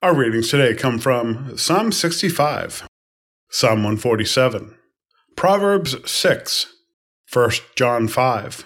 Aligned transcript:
Our 0.00 0.14
readings 0.14 0.48
today 0.48 0.74
come 0.74 1.00
from 1.00 1.58
Psalm 1.58 1.90
65, 1.90 2.86
Psalm 3.50 3.78
147, 3.78 4.76
Proverbs 5.34 5.96
6, 6.08 6.72
1 7.32 7.50
John 7.74 8.06
5, 8.06 8.64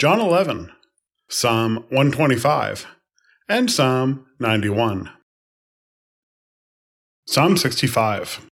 John 0.00 0.20
11, 0.20 0.72
Psalm 1.28 1.76
125, 1.90 2.88
and 3.48 3.70
Psalm 3.70 4.26
91. 4.40 5.10
Psalm 7.28 7.56
65 7.56 8.44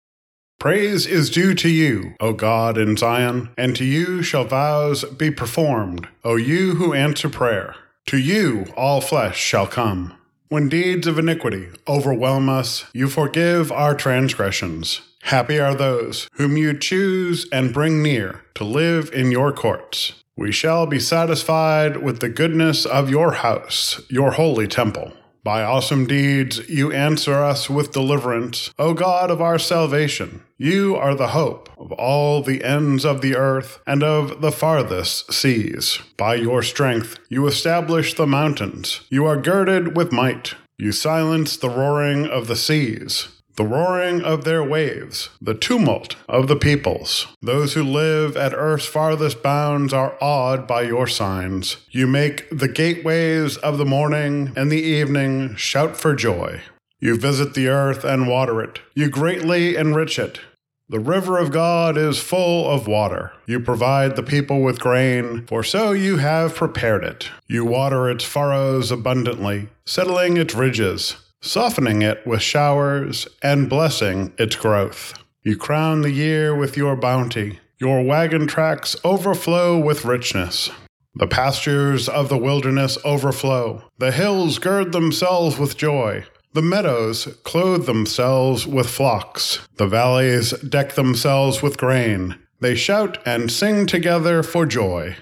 Praise 0.60 1.08
is 1.08 1.32
due 1.32 1.56
to 1.56 1.70
you, 1.70 2.14
O 2.20 2.34
God 2.34 2.78
in 2.78 2.98
Zion, 2.98 3.50
and 3.58 3.76
to 3.76 3.84
you 3.84 4.22
shall 4.22 4.44
vows 4.44 5.04
be 5.06 5.32
performed, 5.32 6.08
O 6.24 6.36
you 6.36 6.76
who 6.76 6.94
answer 6.94 7.30
prayer. 7.30 7.74
To 8.06 8.20
you 8.20 8.68
all 8.78 9.02
flesh 9.02 9.40
shall 9.40 9.66
come. 9.66 10.21
When 10.52 10.68
deeds 10.68 11.08
of 11.08 11.18
iniquity 11.18 11.70
overwhelm 11.88 12.50
us, 12.50 12.84
you 12.92 13.08
forgive 13.08 13.72
our 13.72 13.96
transgressions. 13.96 15.00
Happy 15.22 15.62
are 15.62 15.74
those 15.74 16.28
whom 16.34 16.58
you 16.58 16.78
choose 16.78 17.48
and 17.54 17.74
bring 17.74 18.04
near 18.04 18.42
to 18.56 18.66
live 18.66 19.10
in 19.14 19.32
your 19.32 19.54
courts. 19.54 20.12
We 20.36 20.52
shall 20.52 20.88
be 20.88 21.00
satisfied 21.00 22.04
with 22.04 22.20
the 22.20 22.28
goodness 22.28 22.86
of 22.86 23.10
your 23.10 23.32
house, 23.32 24.02
your 24.10 24.32
holy 24.32 24.68
temple. 24.68 25.14
By 25.44 25.64
awesome 25.64 26.06
deeds 26.06 26.70
you 26.70 26.92
answer 26.92 27.34
us 27.34 27.68
with 27.68 27.92
deliverance, 27.92 28.72
O 28.78 28.94
God 28.94 29.32
of 29.32 29.42
our 29.42 29.58
salvation. 29.58 30.44
You 30.58 30.96
are 30.96 31.16
the 31.16 31.30
hope 31.30 31.68
of 31.80 31.92
all 31.94 32.44
the 32.44 32.64
ends 32.64 33.06
of 33.06 33.22
the 33.22 33.36
earth 33.36 33.80
and 33.88 34.04
of 34.04 34.42
the 34.42 34.52
farthest 34.52 35.34
seas. 35.34 36.00
By 36.16 36.36
your 36.36 36.62
strength 36.62 37.18
you 37.28 37.48
establish 37.48 38.14
the 38.14 38.28
mountains. 38.28 39.02
You 39.10 39.26
are 39.26 39.42
girded 39.42 39.98
with 39.98 40.12
might. 40.12 40.54
You 40.78 40.92
silence 40.92 41.58
the 41.58 41.70
roaring 41.70 42.28
of 42.28 42.46
the 42.48 42.56
seas 42.56 43.41
the 43.56 43.66
roaring 43.66 44.22
of 44.22 44.44
their 44.44 44.64
waves, 44.64 45.30
the 45.42 45.54
tumult 45.54 46.16
of 46.28 46.48
the 46.48 46.56
peoples. 46.56 47.28
Those 47.42 47.74
who 47.74 47.84
live 47.84 48.38
at 48.38 48.54
earth's 48.54 48.86
farthest 48.86 49.44
bounds 49.44 49.94
are 49.94 50.18
awed 50.22 50.68
by 50.68 50.84
your 50.84 51.08
signs. 51.08 51.78
You 51.90 52.08
make 52.08 52.48
the 52.50 52.68
gateways 52.68 53.58
of 53.58 53.78
the 53.78 53.86
morning 53.86 54.54
and 54.56 54.72
the 54.72 54.82
evening 54.82 55.56
shout 55.56 55.98
for 55.98 56.16
joy. 56.16 56.62
You 57.00 57.18
visit 57.18 57.54
the 57.54 57.68
earth 57.68 58.04
and 58.04 58.28
water 58.28 58.62
it. 58.62 58.80
You 58.94 59.10
greatly 59.10 59.76
enrich 59.76 60.20
it. 60.20 60.40
The 60.88 61.00
river 61.00 61.38
of 61.38 61.54
God 61.54 61.98
is 61.98 62.20
full 62.20 62.70
of 62.70 62.86
water. 62.86 63.32
You 63.46 63.62
provide 63.62 64.18
the 64.18 64.24
people 64.24 64.62
with 64.62 64.82
grain, 64.82 65.46
for 65.48 65.64
so 65.64 65.94
you 65.94 66.18
have 66.18 66.54
prepared 66.54 67.06
it. 67.06 67.30
You 67.48 67.64
water 67.64 68.10
its 68.10 68.26
furrows 68.26 68.92
abundantly, 68.92 69.70
settling 69.86 70.36
its 70.36 70.54
ridges 70.54 71.16
softening 71.42 72.02
it 72.02 72.26
with 72.26 72.42
showers 72.42 73.28
and 73.42 73.70
blessing 73.70 74.34
its 74.38 74.56
growth. 74.56 75.14
You 75.44 75.58
crown 75.58 76.02
the 76.02 76.12
year 76.12 76.56
with 76.56 76.78
your 76.78 76.96
bounty. 76.96 77.60
Your 77.80 78.04
wagon 78.04 78.46
tracks 78.46 78.96
overflow 79.04 79.80
with 79.80 80.06
richness. 80.06 80.70
The 81.16 81.28
pastures 81.28 82.08
of 82.08 82.30
the 82.30 82.38
wilderness 82.38 82.98
overflow. 83.04 83.84
The 83.98 84.12
hills 84.12 84.60
gird 84.60 84.92
themselves 84.92 85.58
with 85.58 85.78
joy. 85.78 86.26
The 86.54 86.62
meadows 86.62 87.26
clothe 87.44 87.86
themselves 87.86 88.68
with 88.68 88.90
flocks. 88.90 89.60
The 89.78 89.88
valleys 89.88 90.52
deck 90.60 90.94
themselves 90.94 91.62
with 91.62 91.78
grain. 91.78 92.38
They 92.60 92.76
shout 92.76 93.18
and 93.26 93.52
sing 93.52 93.88
together 93.88 94.44
for 94.44 94.68
joy. 94.68 95.16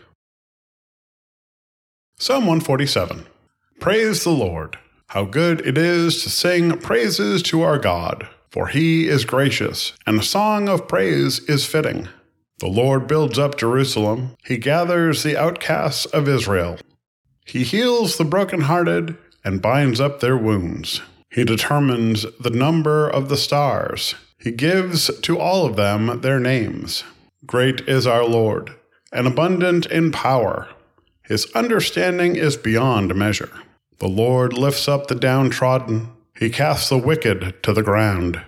Psalm 2.18 2.46
147 2.46 3.26
Praise 3.80 4.26
the 4.26 4.32
Lord. 4.32 4.78
How 5.10 5.26
good 5.26 5.66
it 5.66 5.76
is 5.76 6.22
to 6.22 6.30
sing 6.30 6.78
praises 6.78 7.42
to 7.44 7.64
our 7.64 7.80
God, 7.80 8.28
for 8.52 8.68
he 8.68 9.08
is 9.08 9.26
gracious, 9.26 9.94
and 10.06 10.20
a 10.20 10.24
song 10.24 10.70
of 10.70 10.88
praise 10.88 11.40
is 11.50 11.66
fitting. 11.66 12.08
The 12.60 12.68
Lord 12.68 13.08
builds 13.08 13.40
up 13.40 13.58
Jerusalem, 13.58 14.36
he 14.46 14.60
gathers 14.60 15.24
the 15.24 15.36
outcasts 15.36 16.06
of 16.06 16.28
Israel. 16.28 16.78
He 17.44 17.64
heals 17.64 18.18
the 18.18 18.24
brokenhearted 18.24 19.18
and 19.44 19.64
binds 19.64 20.00
up 20.00 20.20
their 20.20 20.38
wounds. 20.38 21.02
He 21.32 21.44
determines 21.44 22.28
the 22.40 22.52
number 22.52 23.10
of 23.10 23.30
the 23.30 23.38
stars. 23.38 24.14
He 24.38 24.52
gives 24.52 25.10
to 25.22 25.40
all 25.40 25.66
of 25.66 25.76
them 25.76 26.22
their 26.22 26.40
names. 26.40 27.04
Great 27.48 27.82
is 27.90 28.06
our 28.06 28.26
Lord, 28.26 28.76
and 29.12 29.26
abundant 29.26 29.88
in 29.88 30.12
power. 30.12 30.70
His 31.24 31.52
understanding 31.56 32.36
is 32.36 32.58
beyond 32.58 33.16
measure. 33.16 33.50
The 34.00 34.08
Lord 34.08 34.54
lifts 34.54 34.88
up 34.88 35.08
the 35.08 35.16
downtrodden, 35.16 36.10
he 36.38 36.50
casts 36.50 36.88
the 36.88 36.98
wicked 36.98 37.62
to 37.64 37.74
the 37.74 37.84
ground. 37.84 38.42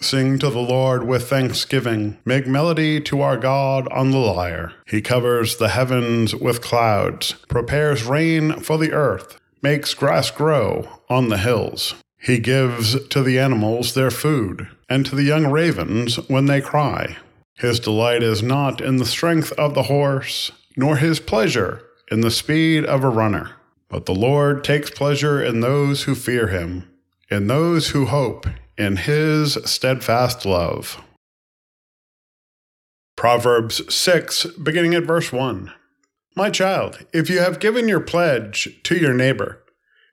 Sing 0.00 0.38
to 0.40 0.50
the 0.50 0.58
Lord 0.58 1.06
with 1.06 1.28
thanksgiving. 1.28 2.18
Make 2.24 2.46
melody 2.46 3.00
to 3.02 3.22
our 3.22 3.36
God 3.36 3.86
on 3.92 4.10
the 4.10 4.18
lyre. 4.18 4.72
He 4.86 5.00
covers 5.00 5.56
the 5.56 5.68
heavens 5.68 6.34
with 6.34 6.60
clouds, 6.60 7.32
prepares 7.48 8.02
rain 8.02 8.60
for 8.60 8.76
the 8.76 8.92
earth, 8.92 9.38
makes 9.62 9.94
grass 9.94 10.30
grow 10.30 10.88
on 11.08 11.28
the 11.28 11.38
hills. 11.38 11.94
He 12.18 12.40
gives 12.40 13.08
to 13.08 13.22
the 13.22 13.38
animals 13.38 13.94
their 13.94 14.10
food, 14.10 14.68
and 14.88 15.06
to 15.06 15.14
the 15.14 15.22
young 15.22 15.46
ravens 15.46 16.16
when 16.28 16.46
they 16.46 16.60
cry. 16.60 17.16
His 17.54 17.80
delight 17.80 18.22
is 18.22 18.42
not 18.42 18.80
in 18.80 18.96
the 18.96 19.06
strength 19.06 19.52
of 19.52 19.74
the 19.74 19.84
horse, 19.84 20.50
nor 20.76 20.96
his 20.96 21.20
pleasure 21.20 21.82
in 22.10 22.20
the 22.20 22.30
speed 22.30 22.84
of 22.84 23.02
a 23.02 23.08
runner. 23.08 23.52
But 23.88 24.06
the 24.06 24.14
Lord 24.14 24.64
takes 24.64 24.90
pleasure 24.90 25.42
in 25.42 25.60
those 25.60 26.04
who 26.04 26.14
fear 26.14 26.48
him, 26.48 26.90
in 27.30 27.46
those 27.46 27.90
who 27.90 28.06
hope 28.06 28.46
in 28.76 28.96
his 28.96 29.58
steadfast 29.64 30.44
love. 30.44 31.02
Proverbs 33.16 33.94
6, 33.94 34.46
beginning 34.62 34.94
at 34.94 35.04
verse 35.04 35.32
1. 35.32 35.72
My 36.34 36.50
child, 36.50 37.06
if 37.12 37.30
you 37.30 37.38
have 37.38 37.60
given 37.60 37.88
your 37.88 38.00
pledge 38.00 38.80
to 38.82 38.96
your 38.96 39.14
neighbor, 39.14 39.62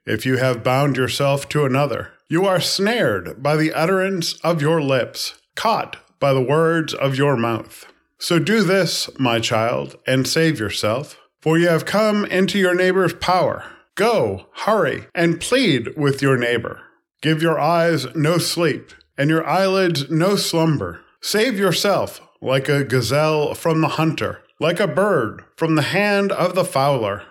if 0.06 0.24
you 0.24 0.38
have 0.38 0.64
bound 0.64 0.96
yourself 0.96 1.48
to 1.50 1.64
another, 1.64 2.12
you 2.28 2.46
are 2.46 2.60
snared 2.60 3.42
by 3.42 3.56
the 3.56 3.74
utterance 3.74 4.34
of 4.40 4.62
your 4.62 4.80
lips, 4.80 5.34
caught 5.54 5.98
by 6.18 6.32
the 6.32 6.40
words 6.40 6.94
of 6.94 7.16
your 7.16 7.36
mouth. 7.36 7.86
So 8.18 8.38
do 8.38 8.62
this, 8.62 9.10
my 9.18 9.40
child, 9.40 9.96
and 10.06 10.26
save 10.26 10.58
yourself. 10.58 11.18
For 11.44 11.58
you 11.58 11.68
have 11.68 11.84
come 11.84 12.24
into 12.24 12.58
your 12.58 12.74
neighbor's 12.74 13.12
power. 13.12 13.64
Go, 13.96 14.46
hurry, 14.64 15.08
and 15.14 15.42
plead 15.42 15.94
with 15.94 16.22
your 16.22 16.38
neighbor. 16.38 16.80
Give 17.20 17.42
your 17.42 17.60
eyes 17.60 18.06
no 18.16 18.38
sleep, 18.38 18.92
and 19.18 19.28
your 19.28 19.46
eyelids 19.46 20.10
no 20.10 20.36
slumber. 20.36 21.02
Save 21.20 21.58
yourself 21.58 22.22
like 22.40 22.70
a 22.70 22.82
gazelle 22.82 23.52
from 23.52 23.82
the 23.82 23.88
hunter, 23.88 24.40
like 24.58 24.80
a 24.80 24.88
bird 24.88 25.44
from 25.54 25.74
the 25.74 25.82
hand 25.82 26.32
of 26.32 26.54
the 26.54 26.64
fowler. 26.64 27.24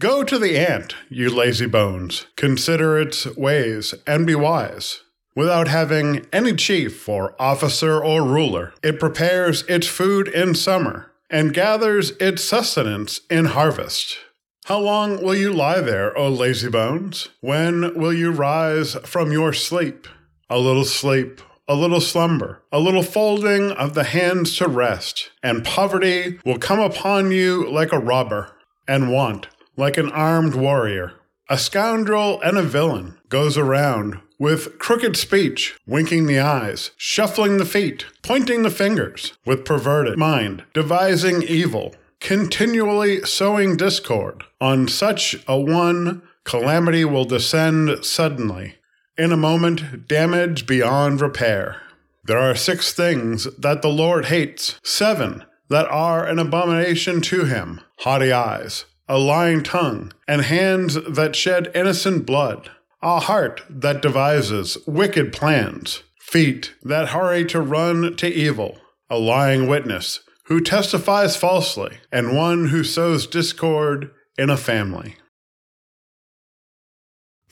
Go 0.00 0.24
to 0.24 0.36
the 0.36 0.58
ant, 0.58 0.96
you 1.08 1.30
lazy 1.30 1.66
bones. 1.66 2.26
Consider 2.34 2.98
its 2.98 3.24
ways 3.36 3.94
and 4.04 4.26
be 4.26 4.34
wise. 4.34 5.02
Without 5.36 5.68
having 5.68 6.26
any 6.32 6.54
chief 6.54 7.08
or 7.08 7.40
officer 7.40 8.02
or 8.02 8.24
ruler, 8.24 8.74
it 8.82 8.98
prepares 8.98 9.62
its 9.68 9.86
food 9.86 10.26
in 10.26 10.56
summer 10.56 11.09
and 11.30 11.54
gathers 11.54 12.10
its 12.20 12.44
sustenance 12.44 13.20
in 13.30 13.46
harvest. 13.46 14.18
How 14.66 14.78
long 14.78 15.22
will 15.22 15.34
you 15.34 15.52
lie 15.52 15.80
there, 15.80 16.16
O 16.16 16.28
lazy 16.28 16.68
bones? 16.68 17.28
When 17.40 17.94
will 17.94 18.12
you 18.12 18.30
rise 18.30 18.94
from 19.04 19.32
your 19.32 19.52
sleep? 19.52 20.06
A 20.48 20.58
little 20.58 20.84
sleep, 20.84 21.40
a 21.66 21.74
little 21.74 22.00
slumber, 22.00 22.62
a 22.72 22.80
little 22.80 23.02
folding 23.02 23.70
of 23.70 23.94
the 23.94 24.04
hands 24.04 24.56
to 24.56 24.68
rest, 24.68 25.30
and 25.42 25.64
poverty 25.64 26.40
will 26.44 26.58
come 26.58 26.80
upon 26.80 27.30
you 27.30 27.70
like 27.70 27.92
a 27.92 27.98
robber, 27.98 28.50
and 28.88 29.12
want 29.12 29.46
like 29.76 29.96
an 29.96 30.10
armed 30.10 30.54
warrior. 30.54 31.14
A 31.52 31.58
scoundrel 31.58 32.40
and 32.42 32.56
a 32.56 32.62
villain 32.62 33.18
goes 33.28 33.58
around 33.58 34.20
with 34.38 34.78
crooked 34.78 35.16
speech, 35.16 35.76
winking 35.84 36.26
the 36.26 36.38
eyes, 36.38 36.92
shuffling 36.96 37.58
the 37.58 37.64
feet, 37.64 38.06
pointing 38.22 38.62
the 38.62 38.70
fingers, 38.70 39.32
with 39.44 39.64
perverted 39.64 40.16
mind, 40.16 40.62
devising 40.72 41.42
evil, 41.42 41.96
continually 42.20 43.22
sowing 43.22 43.76
discord. 43.76 44.44
On 44.60 44.86
such 44.86 45.42
a 45.48 45.58
one, 45.58 46.22
calamity 46.44 47.04
will 47.04 47.24
descend 47.24 48.04
suddenly. 48.04 48.76
In 49.18 49.32
a 49.32 49.36
moment, 49.36 50.06
damage 50.06 50.68
beyond 50.68 51.20
repair. 51.20 51.82
There 52.22 52.38
are 52.38 52.54
six 52.54 52.92
things 52.92 53.48
that 53.56 53.82
the 53.82 53.88
Lord 53.88 54.26
hates, 54.26 54.78
seven 54.84 55.44
that 55.68 55.88
are 55.88 56.24
an 56.24 56.38
abomination 56.38 57.20
to 57.22 57.44
him 57.44 57.80
haughty 57.98 58.30
eyes, 58.30 58.84
a 59.10 59.18
lying 59.18 59.60
tongue, 59.60 60.12
and 60.28 60.42
hands 60.42 60.94
that 60.94 61.34
shed 61.34 61.68
innocent 61.74 62.24
blood, 62.24 62.70
a 63.02 63.18
heart 63.18 63.60
that 63.68 64.00
devises 64.00 64.78
wicked 64.86 65.32
plans, 65.32 66.04
feet 66.20 66.72
that 66.84 67.08
hurry 67.08 67.44
to 67.44 67.60
run 67.60 68.14
to 68.16 68.28
evil, 68.28 68.78
a 69.10 69.18
lying 69.18 69.66
witness 69.66 70.20
who 70.44 70.60
testifies 70.60 71.36
falsely, 71.36 71.98
and 72.12 72.36
one 72.36 72.68
who 72.68 72.84
sows 72.84 73.26
discord 73.26 74.12
in 74.38 74.48
a 74.48 74.56
family. 74.56 75.16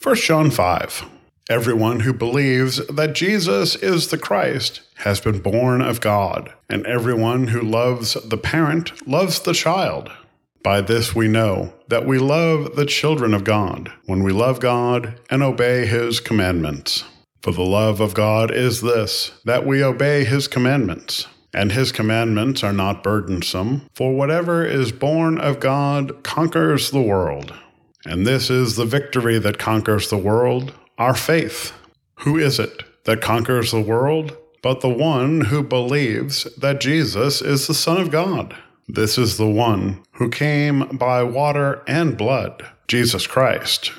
1 0.01 0.15
John 0.15 0.49
5 0.51 1.09
Everyone 1.49 2.01
who 2.01 2.13
believes 2.13 2.77
that 2.87 3.15
Jesus 3.15 3.75
is 3.75 4.07
the 4.07 4.17
Christ 4.17 4.81
has 4.97 5.19
been 5.19 5.39
born 5.39 5.81
of 5.81 5.99
God, 5.99 6.53
and 6.69 6.85
everyone 6.85 7.47
who 7.47 7.61
loves 7.61 8.13
the 8.13 8.37
parent 8.37 9.05
loves 9.05 9.41
the 9.41 9.53
child. 9.53 10.09
By 10.63 10.81
this 10.81 11.15
we 11.15 11.27
know 11.27 11.73
that 11.87 12.05
we 12.05 12.19
love 12.19 12.75
the 12.75 12.85
children 12.85 13.33
of 13.33 13.43
God, 13.43 13.91
when 14.05 14.23
we 14.23 14.31
love 14.31 14.59
God 14.59 15.19
and 15.29 15.41
obey 15.41 15.85
his 15.85 16.19
commandments. 16.19 17.05
For 17.41 17.53
the 17.53 17.61
love 17.61 18.01
of 18.01 18.13
God 18.13 18.51
is 18.51 18.81
this, 18.81 19.31
that 19.45 19.65
we 19.65 19.83
obey 19.83 20.25
his 20.25 20.47
commandments. 20.47 21.27
And 21.53 21.71
his 21.71 21.91
commandments 21.91 22.63
are 22.63 22.73
not 22.73 23.01
burdensome, 23.01 23.87
for 23.95 24.13
whatever 24.13 24.65
is 24.65 24.91
born 24.91 25.39
of 25.39 25.59
God 25.59 26.23
conquers 26.23 26.91
the 26.91 27.01
world. 27.01 27.53
And 28.05 28.27
this 28.27 28.49
is 28.49 28.75
the 28.75 28.85
victory 28.85 29.39
that 29.39 29.57
conquers 29.57 30.09
the 30.09 30.17
world, 30.17 30.73
our 30.97 31.15
faith. 31.15 31.73
Who 32.19 32.37
is 32.37 32.59
it 32.59 32.83
that 33.05 33.21
conquers 33.21 33.71
the 33.71 33.81
world? 33.81 34.37
But 34.61 34.81
the 34.81 34.89
one 34.89 35.41
who 35.45 35.63
believes 35.63 36.43
that 36.55 36.81
Jesus 36.81 37.41
is 37.41 37.65
the 37.65 37.73
Son 37.73 37.99
of 37.99 38.11
God. 38.11 38.55
This 38.91 39.19
is 39.19 39.37
the 39.37 39.47
one 39.47 40.01
who 40.13 40.29
came 40.29 40.97
by 40.97 41.21
water 41.21 41.83
and 41.87 42.17
blood, 42.17 42.67
Jesus 42.87 43.27
Christ. 43.27 43.91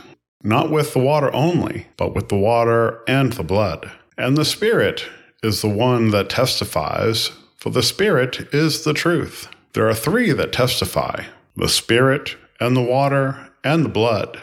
Not 0.43 0.71
with 0.71 0.95
the 0.95 0.99
water 0.99 1.33
only, 1.33 1.87
but 1.97 2.13
with 2.13 2.29
the 2.29 2.37
water 2.37 3.01
and 3.07 3.33
the 3.33 3.45
blood. 3.45 3.89
And 4.19 4.37
the 4.37 4.45
Spirit 4.45 5.05
is 5.45 5.63
the 5.63 5.69
one 5.69 6.11
that 6.11 6.29
testifies, 6.29 7.31
for 7.57 7.71
the 7.71 7.85
Spirit 7.85 8.53
is 8.53 8.83
the 8.83 8.93
truth. 8.93 9.49
There 9.75 9.89
are 9.89 9.95
three 9.95 10.33
that 10.33 10.53
testify 10.53 11.25
the 11.57 11.69
Spirit, 11.69 12.37
and 12.59 12.77
the 12.77 12.83
water, 12.83 13.51
and 13.63 13.85
the 13.85 13.91
blood. 13.91 14.43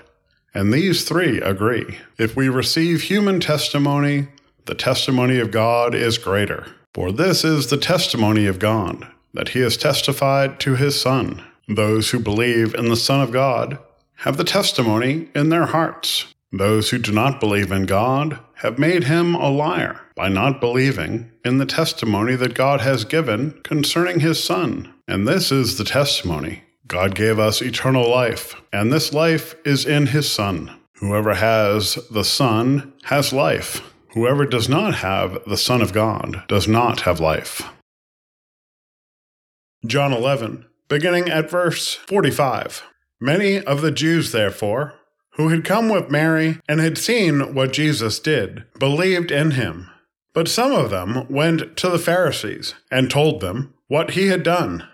And 0.54 0.74
these 0.74 1.04
three 1.04 1.42
agree. 1.42 1.98
If 2.18 2.38
we 2.38 2.48
receive 2.48 3.02
human 3.02 3.40
testimony, 3.40 4.28
the 4.66 4.76
testimony 4.76 5.40
of 5.40 5.52
God 5.52 5.94
is 5.94 6.18
greater. 6.18 6.68
For 6.94 7.12
this 7.12 7.44
is 7.44 7.68
the 7.68 7.78
testimony 7.78 8.46
of 8.46 8.60
God, 8.60 9.08
that 9.38 9.50
he 9.50 9.60
has 9.60 9.78
testified 9.78 10.60
to 10.60 10.76
his 10.76 11.00
Son. 11.00 11.44
Those 11.68 12.10
who 12.10 12.20
believe 12.20 12.74
in 12.74 12.90
the 12.90 12.96
Son 12.96 13.22
of 13.22 13.32
God 13.32 13.78
have 14.22 14.36
the 14.36 14.44
testimony 14.44 15.30
in 15.36 15.50
their 15.50 15.68
hearts. 15.68 16.34
Those 16.52 16.90
who 16.90 16.98
do 16.98 17.12
not 17.12 17.40
believe 17.40 17.72
in 17.72 17.86
God 17.86 18.40
have 18.56 18.80
made 18.80 19.04
him 19.04 19.36
a 19.36 19.52
liar 19.52 20.02
by 20.16 20.28
not 20.28 20.60
believing 20.60 21.32
in 21.46 21.60
the 21.60 21.68
testimony 21.68 22.36
that 22.36 22.56
God 22.56 22.82
has 22.82 23.06
given 23.06 23.60
concerning 23.64 24.22
his 24.22 24.44
Son. 24.44 24.92
And 25.08 25.28
this 25.28 25.52
is 25.52 25.78
the 25.78 25.84
testimony 25.84 26.64
God 26.88 27.14
gave 27.14 27.38
us 27.38 27.62
eternal 27.62 28.10
life, 28.10 28.56
and 28.74 28.92
this 28.92 29.14
life 29.14 29.56
is 29.64 29.86
in 29.86 30.08
his 30.08 30.32
Son. 30.32 30.72
Whoever 30.96 31.36
has 31.36 32.00
the 32.10 32.24
Son 32.24 32.94
has 33.04 33.32
life. 33.32 33.82
Whoever 34.14 34.48
does 34.48 34.68
not 34.68 34.96
have 34.96 35.38
the 35.46 35.58
Son 35.58 35.84
of 35.84 35.94
God 35.94 36.44
does 36.48 36.68
not 36.68 37.02
have 37.02 37.20
life. 37.20 37.62
John 39.86 40.12
11, 40.12 40.66
beginning 40.90 41.30
at 41.30 41.50
verse 41.50 41.94
45. 41.94 42.84
Many 43.20 43.60
of 43.60 43.82
the 43.82 43.92
Jews, 43.92 44.32
therefore, 44.32 44.96
who 45.34 45.50
had 45.50 45.64
come 45.64 45.88
with 45.88 46.10
Mary 46.10 46.60
and 46.68 46.80
had 46.80 46.98
seen 46.98 47.54
what 47.54 47.74
Jesus 47.74 48.20
did, 48.20 48.64
believed 48.80 49.32
in 49.32 49.52
him. 49.52 49.90
But 50.34 50.48
some 50.48 50.72
of 50.72 50.90
them 50.90 51.28
went 51.30 51.78
to 51.78 51.90
the 51.90 52.00
Pharisees 52.00 52.74
and 52.92 53.10
told 53.10 53.40
them 53.40 53.74
what 53.88 54.12
he 54.12 54.28
had 54.28 54.44
done. 54.44 54.88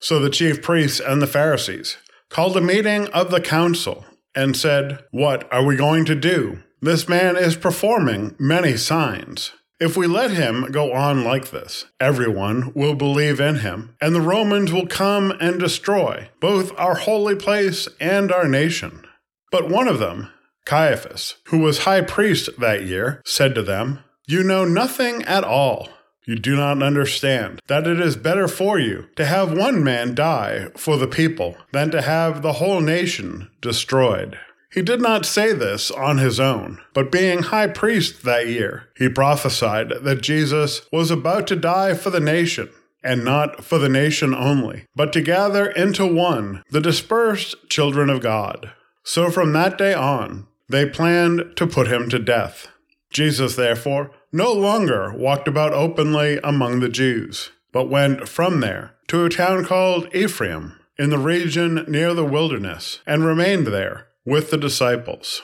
So 0.00 0.18
the 0.18 0.30
chief 0.30 0.62
priests 0.62 1.00
and 1.00 1.22
the 1.22 1.26
Pharisees 1.26 1.96
called 2.28 2.56
a 2.56 2.60
meeting 2.60 3.06
of 3.08 3.30
the 3.30 3.40
council 3.40 4.04
and 4.34 4.56
said, 4.56 5.04
What 5.12 5.50
are 5.52 5.64
we 5.64 5.76
going 5.76 6.04
to 6.06 6.14
do? 6.14 6.62
This 6.80 7.08
man 7.08 7.36
is 7.36 7.56
performing 7.56 8.34
many 8.38 8.76
signs. 8.76 9.52
If 9.84 9.98
we 9.98 10.06
let 10.06 10.30
him 10.30 10.72
go 10.72 10.94
on 10.94 11.24
like 11.24 11.50
this, 11.50 11.84
everyone 12.00 12.72
will 12.72 12.94
believe 12.94 13.38
in 13.38 13.56
him, 13.56 13.94
and 14.00 14.14
the 14.14 14.20
Romans 14.22 14.72
will 14.72 14.86
come 14.86 15.30
and 15.42 15.60
destroy 15.60 16.30
both 16.40 16.72
our 16.78 16.94
holy 16.94 17.36
place 17.36 17.86
and 18.00 18.32
our 18.32 18.48
nation. 18.48 19.04
But 19.52 19.68
one 19.68 19.86
of 19.86 19.98
them, 19.98 20.30
Caiaphas, 20.64 21.34
who 21.48 21.58
was 21.58 21.80
high 21.80 22.00
priest 22.00 22.48
that 22.58 22.86
year, 22.86 23.20
said 23.26 23.54
to 23.56 23.62
them, 23.62 23.98
You 24.26 24.42
know 24.42 24.64
nothing 24.64 25.22
at 25.24 25.44
all 25.44 25.90
you 26.24 26.36
do 26.36 26.56
not 26.56 26.82
understand 26.82 27.60
that 27.66 27.86
it 27.86 28.00
is 28.00 28.16
better 28.16 28.48
for 28.48 28.78
you 28.78 29.08
to 29.16 29.26
have 29.26 29.52
one 29.52 29.84
man 29.84 30.14
die 30.14 30.68
for 30.78 30.96
the 30.96 31.06
people 31.06 31.58
than 31.72 31.90
to 31.90 32.00
have 32.00 32.40
the 32.40 32.54
whole 32.54 32.80
nation 32.80 33.50
destroyed. 33.60 34.38
He 34.74 34.82
did 34.82 35.00
not 35.00 35.24
say 35.24 35.52
this 35.52 35.92
on 35.92 36.18
his 36.18 36.40
own, 36.40 36.80
but 36.94 37.12
being 37.12 37.44
high 37.44 37.68
priest 37.68 38.24
that 38.24 38.48
year, 38.48 38.88
he 38.96 39.08
prophesied 39.08 39.92
that 40.02 40.20
Jesus 40.20 40.82
was 40.90 41.12
about 41.12 41.46
to 41.46 41.54
die 41.54 41.94
for 41.94 42.10
the 42.10 42.18
nation, 42.18 42.70
and 43.00 43.24
not 43.24 43.62
for 43.62 43.78
the 43.78 43.88
nation 43.88 44.34
only, 44.34 44.86
but 44.96 45.12
to 45.12 45.20
gather 45.20 45.70
into 45.70 46.04
one 46.04 46.64
the 46.70 46.80
dispersed 46.80 47.54
children 47.68 48.10
of 48.10 48.20
God. 48.20 48.72
So 49.04 49.30
from 49.30 49.52
that 49.52 49.78
day 49.78 49.94
on, 49.94 50.48
they 50.68 50.86
planned 50.86 51.52
to 51.54 51.68
put 51.68 51.86
him 51.86 52.08
to 52.08 52.18
death. 52.18 52.66
Jesus, 53.12 53.54
therefore, 53.54 54.10
no 54.32 54.52
longer 54.52 55.14
walked 55.16 55.46
about 55.46 55.72
openly 55.72 56.40
among 56.42 56.80
the 56.80 56.88
Jews, 56.88 57.52
but 57.70 57.88
went 57.88 58.28
from 58.28 58.58
there 58.58 58.96
to 59.06 59.24
a 59.24 59.30
town 59.30 59.64
called 59.64 60.12
Ephraim 60.12 60.80
in 60.98 61.10
the 61.10 61.18
region 61.18 61.84
near 61.86 62.12
the 62.12 62.24
wilderness, 62.24 62.98
and 63.06 63.24
remained 63.24 63.68
there 63.68 64.08
with 64.26 64.50
the 64.50 64.56
disciples. 64.56 65.42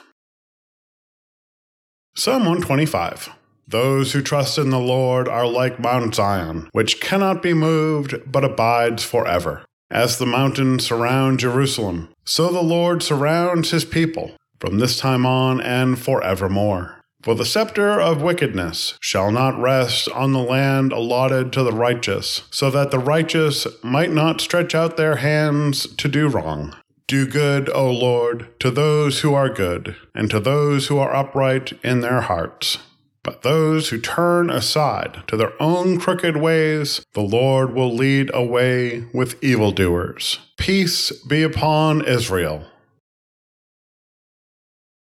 Psalm 2.15 2.41
125 2.41 3.31
Those 3.69 4.13
who 4.13 4.23
trust 4.23 4.59
in 4.59 4.71
the 4.71 4.79
Lord 4.79 5.29
are 5.29 5.47
like 5.47 5.79
Mount 5.79 6.15
Zion, 6.15 6.69
which 6.73 7.01
cannot 7.01 7.43
be 7.43 7.55
moved 7.55 8.15
but 8.31 8.45
abides 8.45 9.05
forever. 9.05 9.65
As 9.91 10.19
the 10.19 10.27
mountains 10.27 10.87
surround 10.87 11.41
Jerusalem, 11.41 12.11
so 12.25 12.49
the 12.49 12.63
Lord 12.63 13.03
surrounds 13.03 13.71
his 13.71 13.85
people 13.85 14.33
from 14.61 14.79
this 14.79 14.99
time 14.99 15.27
on 15.27 15.61
and 15.61 15.99
forevermore. 15.99 16.97
For 17.23 17.35
the 17.35 17.45
scepter 17.45 18.01
of 18.01 18.23
wickedness 18.23 18.95
shall 19.01 19.31
not 19.31 19.61
rest 19.61 20.09
on 20.11 20.33
the 20.33 20.43
land 20.43 20.93
allotted 20.93 21.53
to 21.53 21.63
the 21.63 21.73
righteous, 21.73 22.43
so 22.51 22.71
that 22.71 22.91
the 22.91 22.99
righteous 22.99 23.67
might 23.83 24.11
not 24.11 24.41
stretch 24.41 24.75
out 24.75 24.97
their 24.97 25.17
hands 25.17 25.87
to 25.97 26.09
do 26.09 26.29
wrong. 26.29 26.75
Do 27.11 27.27
good, 27.27 27.69
O 27.71 27.91
Lord, 27.91 28.57
to 28.61 28.71
those 28.71 29.23
who 29.23 29.35
are 29.35 29.49
good, 29.49 29.97
and 30.15 30.31
to 30.31 30.39
those 30.39 30.87
who 30.87 30.99
are 30.99 31.13
upright 31.13 31.73
in 31.83 32.03
their 32.03 32.21
hearts. 32.21 32.79
But 33.25 33.43
those 33.43 33.89
who 33.89 34.01
turn 34.01 34.49
aside 34.49 35.25
to 35.27 35.37
their 35.37 35.61
own 35.61 35.99
crooked 35.99 36.37
ways, 36.37 37.05
the 37.15 37.21
Lord 37.21 37.75
will 37.75 37.93
lead 37.93 38.31
away 38.33 39.07
with 39.13 39.43
evildoers. 39.43 40.39
Peace 40.57 41.11
be 41.25 41.43
upon 41.43 42.07
Israel. 42.07 42.67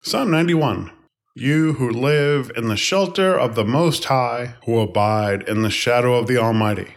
Psalm 0.02 0.32
91 0.32 0.90
you 1.36 1.74
who 1.74 1.88
live 1.88 2.50
in 2.56 2.66
the 2.66 2.76
shelter 2.76 3.38
of 3.38 3.54
the 3.54 3.64
Most 3.64 4.06
High, 4.06 4.56
who 4.64 4.80
abide 4.80 5.48
in 5.48 5.62
the 5.62 5.70
shadow 5.70 6.16
of 6.16 6.26
the 6.26 6.36
Almighty, 6.36 6.96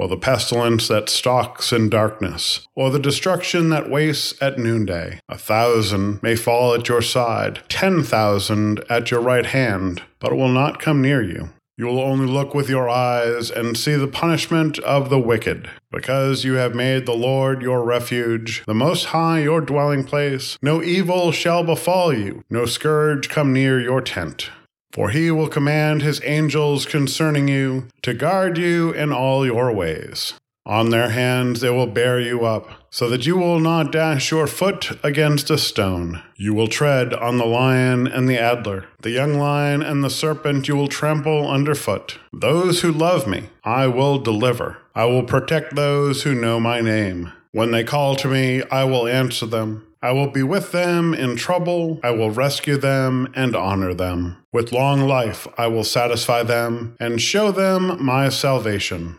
or 0.00 0.08
the 0.08 0.16
pestilence 0.16 0.88
that 0.88 1.10
stalks 1.10 1.74
in 1.74 1.90
darkness, 1.90 2.66
or 2.74 2.88
the 2.88 2.98
destruction 2.98 3.68
that 3.68 3.90
wastes 3.90 4.34
at 4.40 4.58
noonday. 4.58 5.20
A 5.28 5.36
thousand 5.36 6.22
may 6.22 6.36
fall 6.36 6.72
at 6.72 6.88
your 6.88 7.02
side, 7.02 7.60
ten 7.68 8.02
thousand 8.02 8.82
at 8.88 9.10
your 9.10 9.20
right 9.20 9.44
hand, 9.44 10.02
but 10.18 10.32
it 10.32 10.36
will 10.36 10.48
not 10.48 10.80
come 10.80 11.02
near 11.02 11.22
you. 11.22 11.50
You 11.76 11.84
will 11.86 12.00
only 12.00 12.26
look 12.26 12.54
with 12.54 12.70
your 12.70 12.88
eyes 12.88 13.50
and 13.50 13.76
see 13.76 13.94
the 13.94 14.08
punishment 14.08 14.78
of 14.78 15.10
the 15.10 15.18
wicked. 15.18 15.68
Because 15.90 16.44
you 16.44 16.54
have 16.54 16.74
made 16.74 17.04
the 17.04 17.12
Lord 17.12 17.60
your 17.60 17.84
refuge, 17.84 18.62
the 18.66 18.74
Most 18.74 19.06
High 19.06 19.40
your 19.40 19.60
dwelling 19.60 20.04
place, 20.04 20.58
no 20.62 20.82
evil 20.82 21.30
shall 21.30 21.62
befall 21.62 22.10
you, 22.10 22.42
no 22.48 22.64
scourge 22.64 23.28
come 23.28 23.52
near 23.52 23.78
your 23.78 24.00
tent. 24.00 24.50
For 24.92 25.10
he 25.10 25.30
will 25.30 25.48
command 25.48 26.02
his 26.02 26.20
angels 26.24 26.84
concerning 26.84 27.48
you 27.48 27.86
to 28.02 28.14
guard 28.14 28.58
you 28.58 28.90
in 28.92 29.12
all 29.12 29.46
your 29.46 29.72
ways. 29.72 30.34
On 30.66 30.90
their 30.90 31.10
hands 31.10 31.60
they 31.60 31.70
will 31.70 31.86
bear 31.86 32.20
you 32.20 32.44
up, 32.44 32.68
so 32.90 33.08
that 33.08 33.24
you 33.24 33.36
will 33.36 33.58
not 33.58 33.92
dash 33.92 34.30
your 34.30 34.46
foot 34.46 34.90
against 35.02 35.50
a 35.50 35.56
stone. 35.56 36.22
You 36.36 36.54
will 36.54 36.68
tread 36.68 37.14
on 37.14 37.38
the 37.38 37.46
lion 37.46 38.06
and 38.06 38.28
the 38.28 38.38
adder, 38.38 38.86
the 39.00 39.10
young 39.10 39.34
lion 39.34 39.82
and 39.82 40.04
the 40.04 40.10
serpent 40.10 40.68
you 40.68 40.76
will 40.76 40.88
trample 40.88 41.50
underfoot. 41.50 42.18
Those 42.32 42.82
who 42.82 42.92
love 42.92 43.26
me, 43.26 43.48
I 43.64 43.86
will 43.86 44.18
deliver. 44.18 44.78
I 44.94 45.06
will 45.06 45.24
protect 45.24 45.76
those 45.76 46.22
who 46.24 46.34
know 46.34 46.60
my 46.60 46.80
name. 46.80 47.32
When 47.52 47.70
they 47.70 47.82
call 47.82 48.14
to 48.16 48.28
me, 48.28 48.62
I 48.70 48.84
will 48.84 49.08
answer 49.08 49.46
them. 49.46 49.86
I 50.02 50.12
will 50.12 50.30
be 50.30 50.42
with 50.42 50.72
them 50.72 51.12
in 51.12 51.36
trouble. 51.36 52.00
I 52.02 52.10
will 52.10 52.30
rescue 52.30 52.78
them 52.78 53.30
and 53.34 53.54
honor 53.54 53.92
them. 53.92 54.38
With 54.52 54.72
long 54.72 55.02
life, 55.02 55.46
I 55.58 55.66
will 55.66 55.84
satisfy 55.84 56.42
them 56.42 56.96
and 56.98 57.20
show 57.20 57.52
them 57.52 58.02
my 58.02 58.30
salvation. 58.30 59.16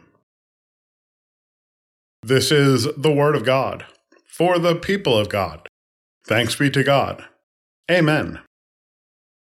This 2.24 2.52
is 2.52 2.88
the 2.98 3.12
Word 3.12 3.36
of 3.36 3.46
God 3.46 3.86
for 4.28 4.58
the 4.58 4.76
people 4.76 5.18
of 5.18 5.30
God. 5.30 5.68
Thanks 6.26 6.56
be 6.56 6.70
to 6.72 6.84
God. 6.84 7.26
Amen. 7.90 8.40